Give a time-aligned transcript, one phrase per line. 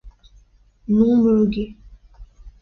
[0.87, 1.75] Non homologué.